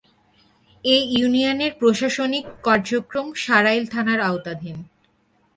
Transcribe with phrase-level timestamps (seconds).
[0.85, 4.77] এ ইউনিয়নের প্রশাসনিক কার্যক্রম সরাইল থানার আওতাধীন।